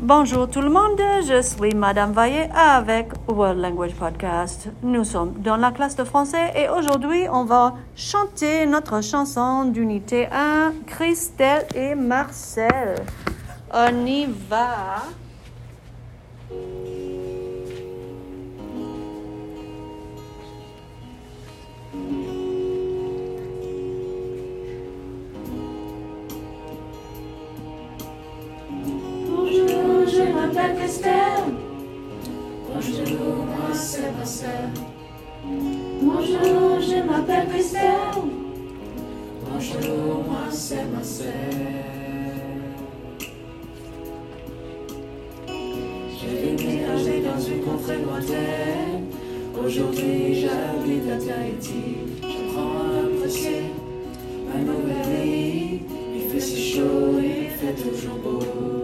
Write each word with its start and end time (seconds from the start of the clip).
Bonjour 0.00 0.50
tout 0.50 0.60
le 0.60 0.70
monde, 0.70 1.00
je 1.24 1.40
suis 1.40 1.72
Madame 1.72 2.12
Vaillé 2.12 2.48
avec 2.52 3.10
World 3.28 3.60
Language 3.60 3.94
Podcast. 3.94 4.68
Nous 4.82 5.04
sommes 5.04 5.34
dans 5.40 5.56
la 5.56 5.70
classe 5.70 5.94
de 5.94 6.02
français 6.02 6.52
et 6.56 6.68
aujourd'hui 6.68 7.26
on 7.30 7.44
va 7.44 7.74
chanter 7.94 8.66
notre 8.66 9.02
chanson 9.02 9.66
d'unité 9.66 10.26
1, 10.32 10.72
Christelle 10.84 11.66
et 11.76 11.94
Marcel. 11.94 12.96
On 13.72 14.04
y 14.04 14.26
va. 14.50 15.04
Je 30.44 30.48
m'appelle 30.48 30.76
Christelle. 30.76 31.54
Bonjour, 32.68 33.46
moi 33.46 33.72
c'est 33.72 34.12
Marcel. 34.12 34.68
Bonjour, 36.02 36.80
je 36.80 37.02
m'appelle 37.02 37.48
Christelle. 37.48 37.90
Bonjour, 39.50 40.24
moi 40.28 40.44
c'est 40.50 40.84
Marcel. 40.92 41.32
J'ai 45.48 46.56
déménagé 46.56 47.22
dans 47.22 47.40
une 47.40 47.62
contrée 47.62 47.98
lointaine. 48.02 49.06
Aujourd'hui, 49.64 50.42
j'habite 50.42 51.10
à 51.10 51.16
Tahiti. 51.16 51.96
J'apprends 52.20 52.80
à 52.92 53.16
apprécier 53.16 53.62
ma 54.46 54.60
nouvelle 54.60 55.22
vie. 55.22 55.80
Il 56.14 56.22
fait 56.30 56.40
si 56.40 56.74
chaud 56.74 57.18
il 57.18 57.48
fait 57.48 57.72
toujours 57.72 58.18
beau. 58.18 58.83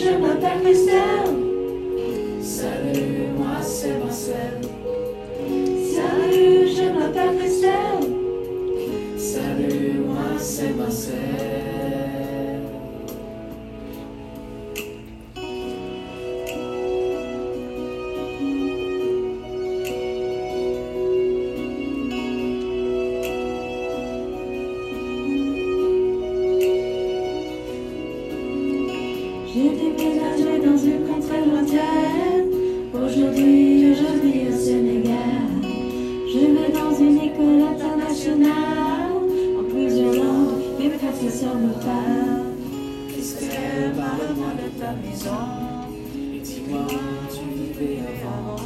Salut, 0.00 0.12
je 0.12 0.18
m'appelle 0.18 0.62
Christelle. 0.62 1.36
Salut, 2.40 3.26
moi 3.36 3.60
c'est 3.60 3.98
Marcel. 3.98 4.60
Salut, 5.94 6.68
je 6.74 6.98
m'appelle 6.98 7.36
Christelle. 7.38 8.08
Salut, 9.18 10.00
moi 10.06 10.38
c'est 10.38 10.74
Marcel. 10.74 11.69
J'ai 29.52 29.70
déménagé 29.70 30.64
dans 30.64 30.78
une 30.78 31.08
contrée 31.08 31.44
lointaine. 31.44 32.46
Aujourd'hui, 32.94 33.94
je 33.96 34.08
vis 34.22 34.48
au 34.48 34.56
Sénégal. 34.56 35.48
Je 36.32 36.38
vais 36.38 36.72
dans 36.72 36.94
une 36.96 37.16
école 37.16 37.62
internationale. 37.74 39.10
En 39.58 39.64
plusieurs 39.64 40.14
langues, 40.14 40.62
mes 40.78 40.90
professeurs 40.90 41.56
me 41.56 41.72
parlent. 41.82 42.54
Christelle, 43.08 43.92
parle-moi 43.96 44.52
de 44.54 44.80
ta 44.80 44.92
maison? 44.92 45.42
Et 46.14 46.38
dis-moi 46.38 46.86
tu 47.32 47.44
vivais 47.52 47.98
avant. 48.22 48.62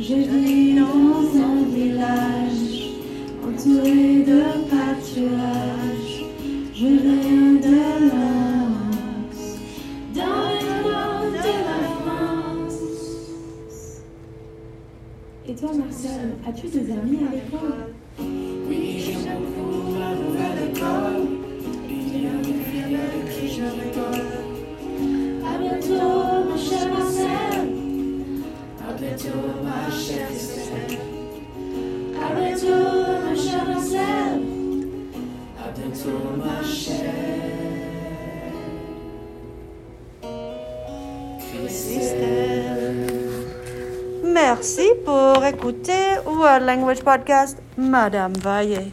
Je 0.00 0.14
vis 0.14 0.74
dans 0.80 1.42
un 1.44 1.62
village 1.72 2.90
entouré 3.46 4.24
de 4.26 4.59
Et 15.48 15.54
toi, 15.54 15.70
Marcel, 15.74 16.36
as-tu 16.46 16.68
des 16.68 16.92
amis 16.92 17.18
à 17.26 17.34
l'école? 17.34 17.94
Oui, 18.68 19.00
j'aime 19.00 19.42
beaucoup 19.56 19.94
la 19.98 20.14
nouvelle 20.14 20.70
école. 20.70 21.22
Il 21.88 22.22
y 22.22 22.26
a 22.26 22.28
une 22.30 22.62
fille 22.62 22.94
avec 22.94 23.24
qui 23.30 23.48
je 23.48 23.62
rigole. 23.62 24.28
À 25.44 25.58
bientôt, 25.58 26.48
mon 26.48 26.56
cher 26.56 26.92
Marcel. 26.92 27.58
À 28.86 28.92
bientôt, 28.92 29.40
ma 29.64 29.90
chère 29.90 30.28
Christelle. 30.28 30.98
À 32.22 32.34
bientôt, 32.38 32.84
mon 33.24 33.36
cher 33.36 33.64
Marcel. 33.66 34.32
À 35.58 35.70
bientôt, 35.74 36.20
ma 36.36 36.62
chère 36.62 37.14
Christelle. 41.40 42.39
Merci 44.42 44.88
pour 45.04 45.44
écouter 45.44 46.16
World 46.26 46.64
Language 46.64 47.02
Podcast, 47.04 47.58
Madame 47.76 48.32
Vaillé. 48.32 48.90